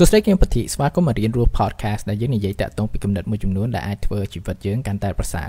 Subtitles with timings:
[0.00, 5.48] សួស្តីគឹមពធីស្វាគមន៍មករៀនរស់ podcast ដែលយើងនិយាយតាក់ទងពីគំនិតមួយចំនួនដែលអាចធ្វើជីវិតយើងកាន់តែប្រសើរ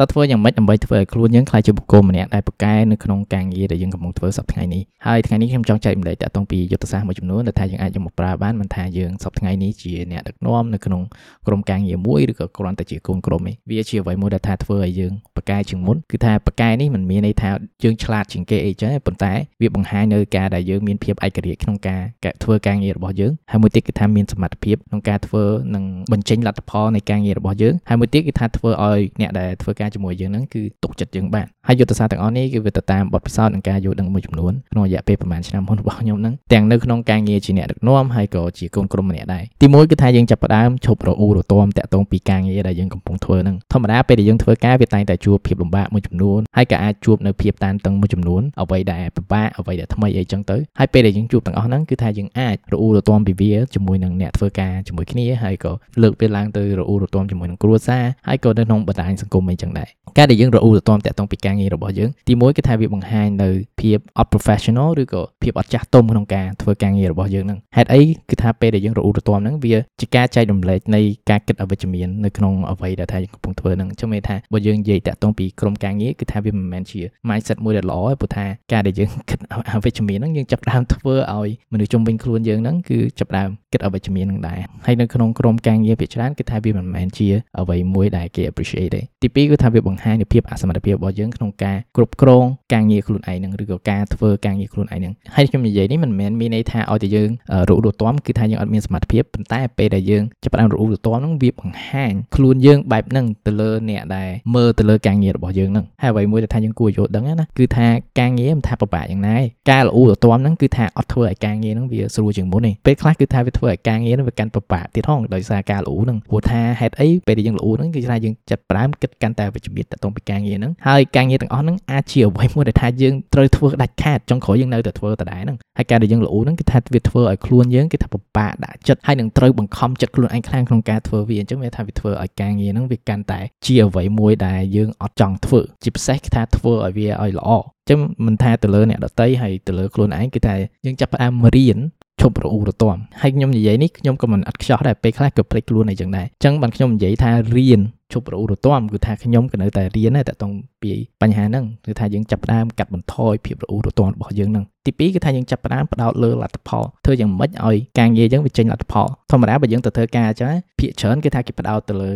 [0.00, 11.02] តើធ្វើយ៉ាងម៉េចដើម្បីធ្វើឲ្យខ្លួនយើងក្លាយជាបុគ្គលម្នាក់ដែលប្រកែនៅក្នុងការងារដែលយើងកំពុងធ្វើសប្តាហ៍នេះហើយថ្ងៃនេះខ្ញុំចង់ចែកម្លែកតាក់ទងពីយុទ្ធសាស្ត្រមួយចំនួនដែលថាយើងអាចយកមកប្រើបានមិនថាយើងសប្តាហ៍នេះជាអ្នកដឹកនាំនៅក្នុង
[11.46, 17.50] ក្រុមការងារមួយឬក៏គ្រាន់តែជាកូនក្រុមទេវាជាអ្វីមួយដែលថាធ្វើឲ្យយើងប្រកែជាងមុនគឺថាប្រកែនេះមិនមានន័យថា
[17.84, 22.00] យើងឆ្លាតជាងគេអីចឹងទេប៉ុន្តែវាបង្ហាញនៅការដែលយើងមានភាពឯករាជ្យក្នុងការ
[22.42, 25.44] ធ្វើការងាររបស់យើងហើយមួយទៀតគឺថាមានសមត្ថភាពក្នុងការធ្វើ
[25.74, 79.38] និងបញ្ចេញលទ្ធផលនៃការងាររបស់យើងហើយមួយទៀតគឺថាធ្វើឲ្យអ្នកដែលធ្វើការជាមួយយើងហ្នឹងគឺទុកចិត្តយើងបាន ហើយយុទ្ធសាស្ត្រទាំងអស់នេះគឺវាទៅតាមបទពិសោធន៍និងការយល់ដឹងមួយចំនួនក្នុងរយៈពេលប្រហែលឆ្នាំមុនរបស់ខ្ញុំហ្នឹងទាំងនៅក្នុងការងារជាអ្នកដឹកនាំហើយក៏ជាកូនក្រុមម្នាក់ដែរទីមួយគឺថាយើងចាប់ផ្ដើមឈប់រអ៊ូរទាំតាក់ទងពីការងារដែលយើងកំពុងធ្វើហ្នឹងធម្មតាពេលដែលយើងធ្វើការវាតែងតែជួបភាពលំបាកមួយចំនួនហើយក៏អាចជួបនៅភាពតានតឹងមួយចំនួនអ្វីដែលពិបាកអ្វីដែលថ្មីអីចឹងទៅហើយពេលដែលយើងជួបទាំងអស់ហ្នឹងគឺថាយើងអាចរអ៊ូរទាំពីវាជាមួយនឹងអ្នកធ្វើការជាមួយគ្នាហើយក៏លើកវាឡើងទៅរអ៊ូរទាំជាមួយនឹងគ្រួសារហើយក៏នៅក្នុងបណ្ដាញសង្គមអីចឹងដែរការដែលយើងរអ៊ូរទាំតាក់ទងពីការងាររបស់យើងទីមួយគឺថាវាបង្ហាញនៅភាពអត់ professional ឬក៏ភាពអត់ចាស់ទុំក្នុងការធ្វើការងាររបស់យើងហ្នឹងហេតុអីគឺថាពេលដែលយើងរអ៊ូរទាំហ្នឹងវាជាការចែករំលែកនៃការគិតអវិជ្ជមាននៅក្នុងអ្វីដែលថាយើងកំពុងធ្វើហ្នឹងខ្ញុំមានថាបើយើងនិយាយតាក់ទងពីក្រុមការងារគឺថាវាមិនមែនជា mindset មួយដែលល្អទេព្រោះថាការដែលយើងគិត
[79.70, 87.28] អវិជ្ជមានហ្នឹងយើងចាប់ផ្ដើមធ្វើឲ្យមនុស្សជុំវិញខ្លួនយើងហ្នឹងគឺចាប់ផ្ដើមគិតអវិជ្ជមានហ្នឹងដែរហើយនៅក្នុងក្រុមការងារភាគច្រើនគឺថាវាមិនមែនជា
[87.60, 97.30] អ្វីមួយដែលគេ appreciate ទេទីពីរគឺថាវាបង្ហាញពីភាពអសមត្ថភាពរបស់យើងក្នុងការគ្រប់គ្រងការងារខ្លួនឯងហ្នឹងឬក៏ការធ្វើការងារខ្លួនឯងហ្នឹងហើយខ្ញុំនិយាយនេះមិនមែនមានន័យថាឲ្យតែយើង
[97.68, 107.86] រੂរទាំគឺថាយើងអត់មានសមត្ថភាពប៉ុន្តែពេលដែលយើងចាប់ផ្ដើមរੂរទាំហ្នឹងវាបង្ហាញខ្លួនយើងបែបហ្នឹងទៅលើអ្នកដែលមើលទៅលើការងាររបស់យើងហ្នឹងហើយអ្វីមួយដែលថាយើងគួរយល់ដឹងណាគឺថា
[108.20, 109.36] ការងារមិនថាពិបាកយ៉ាងណា
[109.70, 137.50] ការរੂរទាំហ្នឹងគឺថាអត់ធ្វើឲ្យការងារហ្នឹងវាស្រួលជាងមុនទេពេលខ្លះគឺថាវាធ្វើឲ្យការងារហ្នឹងវាកាន់ពិបាកទៀតហងដោយសារការរੂហ្នឹងព្រោះថាហេតុអីពេលដែលយើងរੂហ្នឹងគឺថាយើងចិត្តផ្ដើមគិតកាន់តែវិជ្ជមានតទៅពីការងារហ្នឹងហើយការងារទាំងអស់ហ្នឹងអាចជាអ្វីមួយដែលថាយើងត្រូវធ្វើដាច់ខាតចុងក្រោយយើងនៅតែធ្វើដដែលហ្នឹងហើយការដែលយើងល្អហ្នឹងគឺថាវាធ្វើឲ្យខ្លួនយើងគឺថាពិបាកដាក់ចិត្តហើយនឹងត្រូវបង្ខំចិត្តខ្លួនឯងខ្លាំងក្នុងការធ្វើវាអញ្ចឹងវាថាវាធ្វើឲ្យការងារហ្នឹងវាកាន់តែជាអ្វីមួយដែលយើងអត់ចង់ធ្វើជាពិសេសគឺថាធ្វើឲ្យវាឲ្យល្អ
[137.88, 140.54] ចឹងមិនថាទៅលើអ្នកដតីហើយទៅលើខ្លួនឯងគឺថា
[140.86, 141.78] យើងចាប់ផ្ដើមរៀន
[142.20, 147.80] ឈប់រអ៊ូរទាំហើយខ្ញុំនិយាយនេះខ្ញុំក៏មិនអត់ខ្ចោះដែរពេលខ្លះក៏ភ្លេចខ្លួនអីចឹងដែរអញ្ចឹងបានខ្ញុំនិយាយថារៀន
[148.12, 150.48] ឈប់រអ៊ូរទាំគឺថាខ្ញុំក៏នៅតែរៀនដែរតទៅ
[150.82, 162.10] ពីបញ្ហាហ្នឹងគឺថាយើងចាប់ផ្ដើមកាត់បន្ថយភាពរអ៊ូរទាំរបស់យើងហ្នឹងទី2គឺថាយើងចាប់ផ្ដើមផ្ដោតលើលទ្ធផលធ្វើយ៉ាងម៉េចឲ្យការងារយើងវាចេញលទ្ធផលធម្មតាបើយើងទៅធ្វើការអញ្ចឹងភាគច្រើនគេថាគេផ្ដោតទៅលើ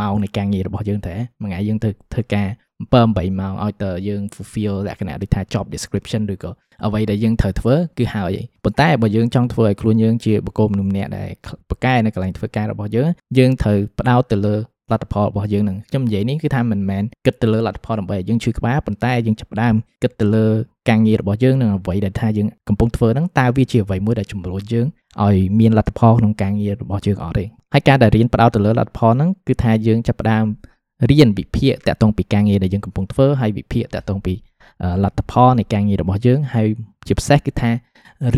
[0.00, 2.48] ម៉ោងនៃការងាររបស់យើងតែមួយថ្ងៃយើងទៅធ្វើការ
[2.90, 6.50] 7 8ម៉ោងឲ្យតើយើង fulfill លក្ខណៈដូចថា job description ឬក៏
[6.84, 8.32] អ្វីដែលយើងត្រូវធ្វើគឺហើយ
[8.64, 11.28] ប៉ុន្តែបើយើងចង់ធ្វើឲ្យខ្លួនយើងជាបុគ្គលមនុស្សម្នាក់ដែល
[11.70, 13.08] ប្រកែនៅកន្លែងធ្វើការរបស់យើង
[13.38, 14.56] យើងត្រូវផ្ដោតទៅលើ
[14.92, 20.46] លទ្ធផលរបស់យើងនឹងខ្ញុំនិយាយនេះគឺថាមិនមែនគិតទៅលើលទ្ធផលដើម្បីឲ្យយើងឈឺក្បាលប៉ុន្តែយើងចាប់ផ្ដើមគិតទៅលើ
[20.88, 24.86] ការងាររបស់យើងនិងអ្វីដែលថាយើងកំពុងធ្វើហ្នឹងតើវាជាអ្វីមួយដែលជំរុញយើង
[25.22, 30.44] ឲ្យមានលទ្ធផលក្នុងការងាររបស់យើងអត់ទេហើយការដែលរៀនផ្ដោតទៅលើលទ្ធផលហ្នឹងគឺថាយើងចាប់ផ្ដើម
[31.10, 34.34] រៀនវិភាគតាក់ទងពីការងារដែលយើងកំពុងធ្វើហើយវិភាគតាក់ទងពី
[35.04, 36.68] លទ្ធផលនៃការងាររបស់យើងហើយ
[37.06, 37.70] ជាពិសេសគឺថា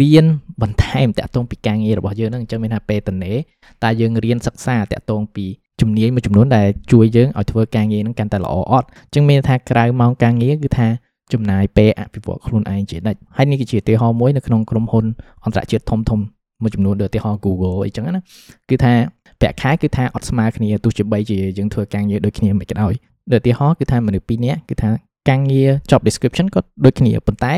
[0.00, 0.26] រៀន
[0.62, 3.32] បន្ថែមតាក់ទងពីការងាររបស់យើងហ្នឹងអញ្ចឹងមានថាពេលតនេ
[3.84, 5.46] តើយើងរៀនសិក្សាតាក់ទងពី
[5.82, 10.86] ជំនាញមួយចំនួនដែលជួយយើងឲ្យធ្វើការងារហ្នឹងកាន់តែល្អអត់អញ្ចឹងមានថាក្រៅម៉ោងការងារគឺថា
[11.32, 15.04] ចំណាយពេលអភិវឌ្ឍខ្លួនឯងជានិច្ចហើយនេះគឺជាឧទាហរណ៍មួយនៅក្នុងក្រុមហ៊ុន
[15.44, 16.20] អន្តរជាតិធំធំ
[16.62, 18.20] មួយចំនួនដូចឧទាហរណ៍ Google អីចឹងណា
[18.70, 18.92] គឺថា
[19.40, 22.92] ប្រាក់ខែគឺថាអត់ស្មើគ្នាទោះជាបីជាយើងធ្វើការងារដូចគ្នាមិនក៏ដោយ
[23.32, 24.90] ដូចឧទាហរណ៍គឺថាមនុស្សពីរនាក់គឺថា
[25.30, 27.54] ការងារ job description ក៏ដូចគ្នាប៉ុន្តែ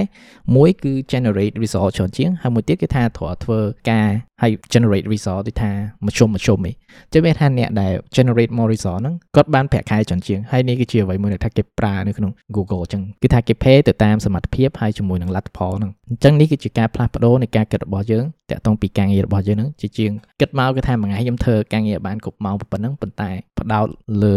[0.57, 3.59] មួយគឺ generate result ច្រើនជាងហើយមួយទៀតគឺថាត្រូវធ្វើ
[3.91, 4.09] ការ
[4.45, 5.73] ហើយ generate result ដូចថា
[6.07, 6.75] មជ្ឈុំមជ្ឈុំឯង
[7.13, 20.11] ចឹងមានថាអ្នកដែល generate more result ហ្នឹងគាត់បានប្រាក់ខែច្រើនជាងហើយនេះគឺជាអ្វីមួយដែលថាគេប្រើនៅក្នុង Google ចឹងគឺថាគេ pay ទៅតាមសមត្ថភាពហើយជាមួយនឹងលទ្ធផលហ្នឹងអញ្ចឹងនេះគឺជាការផ្លាស់ប្ដូរនៃការគិតរបស់យើងតាក់ទងពីការងាររបស់យើងហ្នឹងជាជាង
[20.41, 23.87] គិតមកគឺថាមួយថ្ងៃខ្ញុំធ្វើការងារបានគ្រប់ម៉ោងប៉ុណ្ណឹងប៉ុន្តែផ្ដោត
[24.23, 24.35] លើ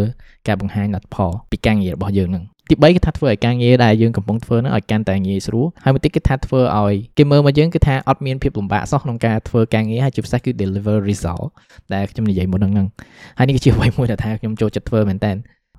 [0.48, 11.48] ការបង្ហាញលទ្ធផលពីការងាររបស់យើងហ្នឹងទី3គឺថាធ្វើឲ្យការងារដែលយើងកំពុងធ្វើហ្នឹងឲ្យកាន់តែងាយស្រួលហើយមួយទៀតគឺថាធ្វើឲ្យគេមើលមកយើងគឺថាអត់មានភាពលំបាកសោះក្នុងការធ្វើការងារហើយជាពិសេសគឺ deliver result
[11.94, 12.88] ដែលខ្ញុំនិយាយមុនហ្នឹង
[13.38, 15.32] ហើយនេះគឺជាអ្វីមួយដែលថាខ្ញុំចូលចិត្តធ្វើមែនតើ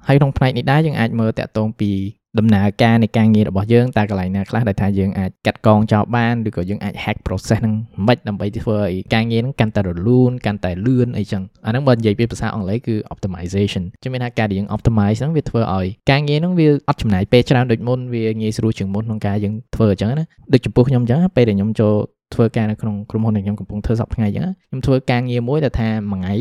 [0.06, 1.90] ហើយក្នុងផ្នែកនេះដែរយើងអាចមើលតាក់ទងពី
[2.38, 7.74] ដំណើរការនៃការងាររបស់យើងតើកន្លែងណាខ្លះដែលថាយើងអាចកាត់កងចោលបានឬក៏យើងអាច hack process ហ្នឹង
[8.06, 21.94] មិនដើម្បីធ្វើឲ្យការងារហ្នឹងកាន់តែរលូនកាន់តែលឿនអីចឹងអាហ្នឹងបើនិយាយពីភាសាអង់គ្លេសគឺ optimization ជំនឿថាការដែលយើង optimize ហ្នឹងវាធ្វើឲ្យការងារហ្នឹងវាអត់ចំណាយពេលច្រើនដូចមុនវាងាយស្រួលជាងមុនក្នុងការយើងធ្វើអញ្ចឹងណាដូចចំពោះខ្ញុំអញ្ចឹងពេលដែលខ្ញុំចូល
[22.34, 26.34] ធ្វើការនៅក្នុងក្រុមហ៊ុនដែលខ្ញុំកំពុងធ្វើសប្តាហ៍ថ្ងៃអញ្ចឹងខ្ញុំធ្វើការងារមួយដែលថាមួយថ្ងៃ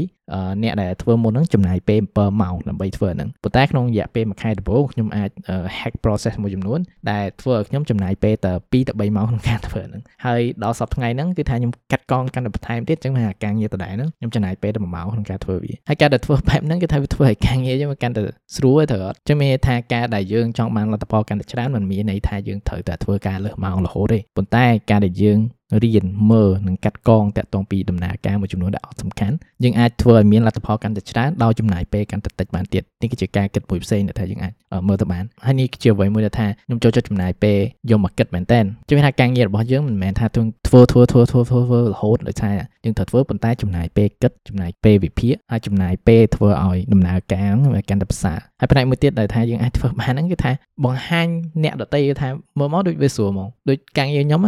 [0.63, 5.29] អ្នកដែលធ្វើមុនហ្នឹងចំណាយពេល7ម៉ោងដើម្បីធ្វើហ្នឹងប៉ុន្តែក្នុងរយៈពេលមួយខែដំបូងខ្ញុំអាច
[5.77, 6.79] hack process មួយចំនួន
[7.11, 18.23] ដែលធ្វើឲ្យខ្ញុំចំណាយពេលតែ2ទៅ3ម៉ោងក្នុងការធ្វើហ្នឹងហើយដល់សប្តាហ៍ថ្ងៃហ្នឹងគឺថាខ្ញុំកាត់កងកាន់តែបន្ថែមទៀតអញ្ចឹងថាការងារដដែលហ្នឹងខ្ញុំចំណាយពេលតែ1ម៉ោងក្នុងការធ្វើវាហើយការដែលធ្វើបែបហ្នឹងគឺថាវាធ្វើឲ្យការងារយើងកាន់តែ
[18.55, 25.39] ស្រួលទៅអត់ចឹងមានថាការដែលយើងចង់បានលទ្ធផលកាន់តែច្រើនមិនមានន័យថាយើងត្រូវតែធ្វើការលើសម៉ោងរហូតទេប៉ុន្តែការដែលយើង
[25.83, 34.53] រៀនមើលនិងកាត់កងតាក់ទងពីដំណើរការមួយចំនួនដែលអត់សំខាន់យើងអាចធ្វើឲ្យមានលទ្ធផលកាន់តែច្រើនដោយចំណាយពេលកាន់តែតិចបានទៀតនេះគឺជាការគិតមួយផ្សេងដែលថាយើងអាច
[34.87, 37.59] មើលទៅបានហើយនេះជាអ្វីមួយដែលថាខ្ញុំចូលចិត្តចំណាយពេល
[37.89, 38.59] យកមកគិតមែនតើ
[38.89, 40.25] ជឿថាការងាររបស់យើងមិនមែនថា
[40.67, 42.53] ធ្វើធ្វើធ្វើធ្វើធ្វើធ្វើរហូតដោយសារ
[42.83, 50.51] យើងត្រូវធ្វើប៉ុន្តែចំណាយពេលគិតចំណាយពេលវិភាគហើយចំណាយពេលធ្វើឲ្យដំណើរការវាកាន់តែប្រសើរហើយផ្នែកមួយទៀតដែលថាយើងអាចធ្វើបានហ្នឹងគឺថា
[50.83, 51.27] បង្ហាញ
[51.63, 52.29] អ្នកដតីថា
[52.59, 54.41] មើលមកដូចវាស្រួលហ្មងដូចការងារខ្ញុំ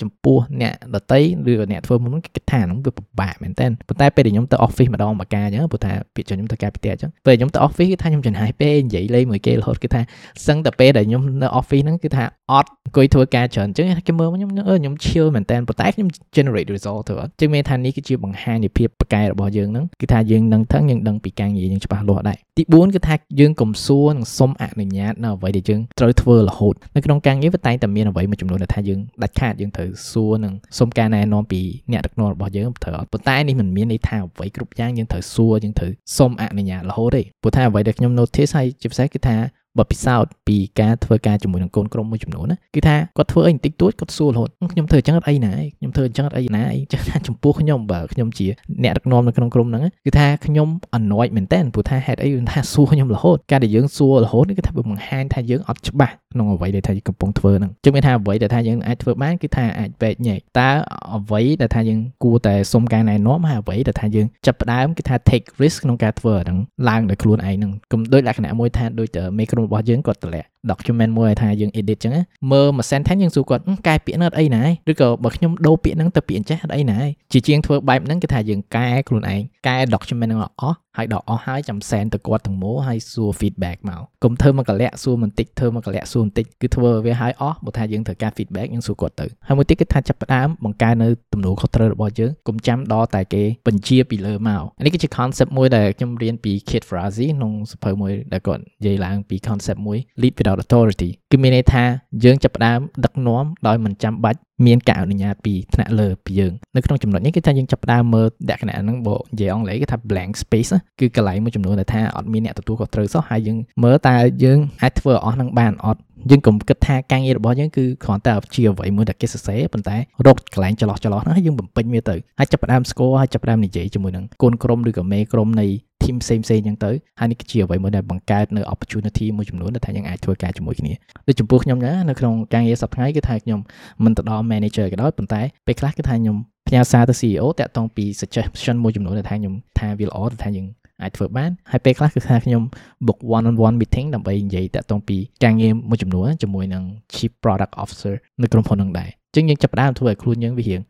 [0.00, 1.20] ចំពោះអ្នកដតី
[1.50, 10.00] ឬក៏អ្នកធ្វើមុនគេគិតថាហ្នឹងវាពិបាកមែនតើប៉ុន្តែពេលដែលខ្ញុំទៅ office ម្ដងម្កាលអញ្ចឹងព្រោះថាពាក្យខ្ញុំទៅការពីផ្ទះអញ្ចឹងពេលខ្ញុំទៅ office គឺថាខ្ញុំចំណាយពេលនិយាយលេងមួយគេរហូតគឺថា
[10.46, 31.60] សឹងតែពេលដែលខ្ញុំនៅ office ហ្នឹងគឺថាអត់អង្គុយធ្វើការច្រើនអញ្ចឹងគេមើលមកខ្ញុំអឺខ្ញុំ chill មែនតើប៉ុន្តែខ្ញុំ generate result ទៅអត់ចឹងមានថានេះគឺជាបង្ហាញពីភាពប្រកែរបស់យើងហ្នឹងគឺថាយើងនឹងថឹងយើងដឹងពីការងារយើងច្បាស់លាស់ដែរទី4គឺថាយើងកុំសួរនិងសុំអនុញ្ញាតនៅអ្វីដែលយើងត្រូវធ្វើរហូតនៅក្នុងការងារវាតែងតែមានអ្វីមួយចំនួនដែលថាយើងដាច់ខាតយើងត្រូវសួរនិងសុំការណែនាំពី
[31.92, 39.36] អ្នកដឹកនាំរបស់យើងត្រូវអត់ប៉ុន្តែនេះមិនមានន័យថាអ្វីគ្រប់យ៉ាងយើងត្រូវសួរយើងត្រូវសុំអនុញ្ញាតរហូតទេព្រោះថាអ្វីដែលខ្ញុំ notice ហើយជាពិសេសគឺថា
[39.78, 48.46] បទពិសោធន៍ពីការធ្វើការជាមួយនឹងកូនក្រុមមួយចំនួនណាគឺថាគាត់ធ្វើអីបន្តិចតួចគាត់សួររហូតខ្ញុំធ្វើអញ្ចឹងអត់អីណាខ្ញុំធ្វើអញ្ចឹងអត់អីណាអីចឹងថាចំពោះខ្ញុំបើខ្ញុំជា
[48.82, 50.68] អ្នកដឹកនាំនៅក្នុងក្រុមហ្នឹងគឺថាខ្ញុំ
[50.98, 60.70] annoyed មែនតើព្រោះថាហេតុអីថាសួរខ្ញុំរហូតការដែលយើងសួររហូតគឺថាបង្ហាញថាយើងអត់ច្បាស់ក្នុងអ្វីដែលថាយើងកំពុងធ្វើហ្នឹងចឹងមានថាអ្វីដែលថាយើងអាចធ្វើបានគឺថាអាចបែកញែកតើ
[61.16, 66.58] អ្វីដែលថាយើងគួរតែសុំការណែនាំហើយអ្វីដែលថាយើងចាប់ផ្ដើមគឺថា take risk ក្នុងការធ្វើហ្នឹង
[66.88, 72.12] ឡើងដោយខ្លួនឯងហ្នឹងកុំដូចលក្ខណៈមួយថាដូចតែមេក្រុមរបស់យើងគាត់តម្លាក់ document មួយថាយើង edit ចឹង
[72.52, 76.98] មើលមួយ sentence យើងសួរគាត់កែពាក្យហ្នឹងអត់អីណាឬក៏បើខ្ញុំដូរពាក្យហ្នឹងទៅពាក្យអញ្ចេះអត់អីណា
[77.32, 100.55] ជាជាងធ្វើបែបហ្នឹងគឺថាយើងកែខ្លួនឯងកែ document ហ្នឹងអស់ហើយដល់អស់ហើយចាំសែនទៅគាត់ទាំងមូលហើយសួរ feedback មកកុំធ្វើមកកលៈសួរបន្តិចធ្វើមកកលៈសួរបន្តិចគឺធ្វើវាឲ្យអស់បើថាយើងត្រូវការ feedback យើងសួរគាត់ទៅហើយមួយទៀតគឺថាចាប់ផ្ដើមបង្កើននៅទំនួលខុសត្រូវរបស់យើងកុំចាំដល់តែគេបញ្ជាពីលើមកនេះគឺជា concept មួយដែលខ្ញុំរៀនពី Kid Frazi ក្នុងសភៅមួយដែលគាត់និយាយឡើងពី concept មួយ lead without
[100.64, 101.84] authority គឺមានន័យថា
[102.24, 110.70] យើងចាប់ផ្ដើមដឹកនាំដោយមិនចាំបាច់មានការអនុញ្ញាតពីថ្នាក់លើពីយើងនៅក្នុងចំណុចនេះគឺថាយើងចាប់ផ្ដើមមើលលក្ខណៈហ្នឹងបើនិយាយអង់គ្លេសគេថា blank space
[111.00, 116.00] គឺកន្លែងមួយចំនួនដែលថាអត់មានអ្នកទទួលខុសត្រូវសោះហើយយើងមើលតើយើងអាចធ្វើឲ្យអស់ហ្នឹងបានអត់
[116.30, 125.66] យើងកុំគិតថាការងាររបស់យើងគឺគ្រាន់តែជាអ្វីមួយដែលគេសរសេរប៉ុន្តែរកកន្លែងចន្លោះចន្លោះហ្នឹងហើយយើងបំពេញវាទៅហើយចាប់ផ្ដើមស្គាល់ហើយចាប់ផ្ដើមនិយាយជាមួយនឹងកូនក្រុមឬក៏មេក្រុមនៃ
[126.06, 130.92] team ផ្សេងផ្សេងអញ្ចឹងទៅហើយនេះគឺជាអ្វីមួយដែលបង្កើតនៅ opportunity មួយចំនួនដែលថាយើងអាចធ្វើការជាមួយគ្នា
[131.28, 133.60] ដូចចំពោះខ្ញុំណានៅក្នុងការងារសប្តាហ៍ថ្ងៃគឺថាខ្ញុំ
[134.04, 136.36] មិនទៅដល់ manager ក៏ដោយប៉ុន្តែពេលខ្លះគឺថាខ្ញុំ
[136.68, 140.66] ផ្ញើសារទៅ CEO តាក់ទងពី suggestion មួយចំនួនដែលថាខ្ញុំថាវាល្អដែលថាយើង
[141.02, 142.62] អាចធ្វើបានហើយពេលខ្លះគឺថាខ្ញុំ
[143.06, 146.82] book one on one meeting ដើម្បីនិយាយតាក់ទងពីការងារមួយចំនួនជាមួយនឹង
[147.14, 150.80] chief product officer នៅក្រុមហ៊ុននឹងដែរ ចឹងយើងចាប់ផ្ដើមធ្វើឲ្យខ្លួនយើងវារៀង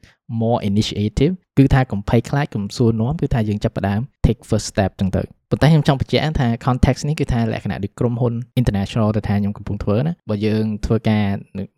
[0.41, 11.25] more initiative គឺថាកុំភ័យខ្លាចកុំសួរនាំគឺថាយើងចាប់ផ្ដើម take first step ចឹងទៅប៉ុន្តែខ្ញុំចង់បញ្ជាក់ថា context នេះគឺថាលក្ខណៈដូចក្រុមហ៊ុន international ដែលថាខ្ញុំកំពុងធ្វើណាបើយើងធ្វើការ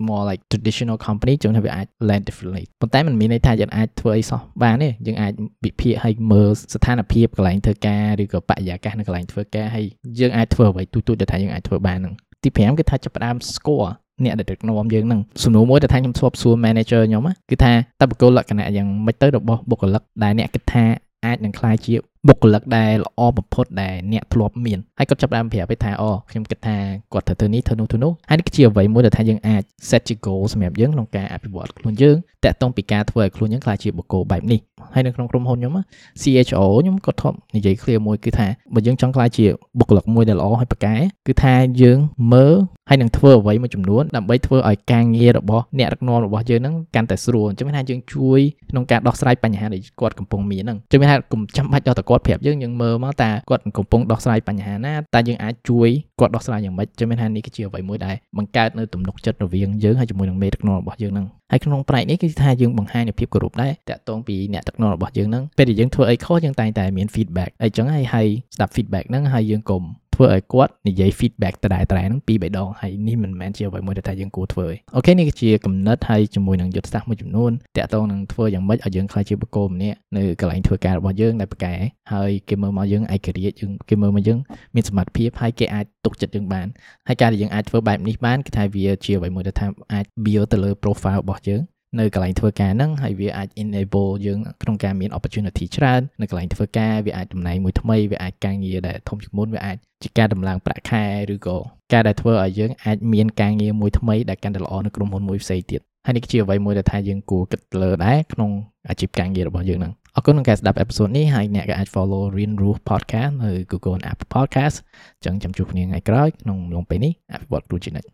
[0.09, 5.33] more like traditional company ចឹងថាវាអាច land differently ប៉ុន្តែมันមានន័យថាយើងអាចធ្វើអីសោះបានទេយើងអាច
[5.64, 9.87] វិភាគឲ្យមើលស្ថានភាពកន្លែងធ្វើការឬក៏បរិយាកាសនៅកន្លែងធ្វើការហើយ
[10.21, 13.88] យើងអាចធ្វើអ្វីទូទៅដែលថាយើងអាចធ្វើបានហ្នឹងទី5គឺថាចាប់ផ្ដើម score
[14.25, 20.84] អ្នកដែលដឹកនាំយើងហ្នឹងសំណួរមួយដែលថាខ្ញុំធ្លាប់សួរ manager ខ្ញុំគឺថាតើបុគ្គលលក្ខណៈយ៉ាងម៉េចទៅរបស់បុគ្គលិកដែលអ្នកគិតថា
[21.25, 21.94] អាចនឹងក្លាយជា
[22.26, 26.76] បុគ្គលិកដែលល្អបំផុតដែលអ្នកធ្លាប់មានហើយគាត់ចាប់ផ្ដើមប្រាប់ថាអូខ្ញុំគិតថា
[27.12, 34.60] គាត់ត្រូវធ្វើនេះធ្វើនោះធ្វើនោះហើយនេះគឺជាអ្វីមួយដែលថាយើងអាច set ជា goal សម្រាប់យើងក្នុងការអភិវឌ្ឍខ្លួនយើងតាក់ទងពីការធ្វើឲ្យខ្លួនយើងក្លាយជាបុគ្គលបែបនេះ
[34.94, 35.72] ហើយនៅក្នុងក្រុមហ៊ុនខ្ញុំ
[36.20, 39.46] CHO ខ្ញុំក៏ធ្លាប់និយាយ clear មួយគឺថាបើយើងចង់ក្លាយជា
[39.78, 40.94] បុគ្គលិកមួយដែលល្អហើយប្រកែ
[41.26, 41.98] គឺថាយើង
[42.32, 42.54] មើល
[42.88, 55.88] ហើយនឹងធ្វើអ្វីមួយចំនួនដើម្បីធ្វើឲ្យការងាររបស់អ្នកដឹកនាំរបស់យើងហ្នឹងកាន់តែស្រួលអញ្ចឹងថាយើងជួយក្នុងការដោះស្រាយបញ្ហាដែលគាត់កំពុងមានហ្នឹងអញ្ចឹងថាកុំចាំបាច់ដល់តែគាត់ប្រាប់យើងយើងមើលមកតើគាត់កំពុងដោះស្រាយបញ្ហាណាតើយើងអាចជួយ
[56.21, 69.83] គាត់ដោះស្រាយយ៉ាងម៉េចចឹងមានថានេះគឺជាអ្វីមួយដែលបង្កើតនៅទំនុកចិត្តរវាងយើងហើយជាមួយនឹងមេដឹកនាំរបស់យើងហ្នឹងហើយក្នុងប្រែកនេះគឺថាយើងបង្ហាញនូវភាពគោរពដែរតាក់ទងពីអ្នកដឹកនាំរបស់យើងហ្នឹងពេលដែលយើងធ្វើអីខុសយើងតែងតែមាន feedback អីចឹងហើយហើយស្ដាប់ feedback ហ្នឹងហើយយើងកុំ
[70.18, 81.75] ធ្វើឲ្យគាត់និយាយ feedback ដដែលៗហ្នឹងពីរបីដងហើយនេះមិនមែនជាអ្វីមួយដែលថាយើងគួរធ្វើទេអូខេនេះគឺជាកំណត់ហើយជាមួយនឹងយុទ្ធសាស្ត្រមួយចំនួនតាក់ទងនឹងធ្វើយ៉ាងម៉េចឲ្យយើងខ្លាចជាបុគ្គលម្នាក់នៅកន្លែងធ្វើការរបស់យើងដែលប្រកែ
[82.12, 84.38] ហើយគេមើលមកយើងឯករាជ្យយើងគេមើលមកយើង
[84.75, 86.66] មានសមត្ថភាពហើយគេអាចទុកចិត្តយើងបាន
[87.08, 91.62] ហើយការដែលយើងអាចធ្វើបែបនេះបានគឺថាវាជាអ្វីមួយដែលថាអាច build ទៅលើ profile របស់យើង
[91.98, 101.57] នៅកន្លែងធ្វើការហ្នឹងហើយវាអាច enable យើងក្នុងការមាន opportunity ច្រើននៅកន្លែងធ្វើការវាអាចតំណែងមួយថ្មីវាអាចការងារដែលធំជាងមុនវាអាច ជាការដំឡើងប្រាក់ខែឬក៏
[101.93, 108.50] ការដែលធ្វើឲ្យយើងអាចមានការងារមួយថ្មីដែលកាន់តែល្អនៅក្រុមហ៊ុនមួយផ្សេងទៀតហើយនេះជាអ្វីមួយដែលថាយើងគួរគិតលើដែរក្នុង
[108.88, 114.76] អាជីពការងាររបស់យើងហ្នឹងអរគុណក្នុងការស្ដាប់អេពីសូតនេះហើយអ្នកក៏អាច follow Real Roof Podcast នៅ Google and Apple Podcast
[115.25, 118.09] ចឹងចាំជួបគ្នាថ្ងៃក្រោយក្នុងអំឡុងពេលនេះអភិវឌ្ឍគ្រូជានិច្ច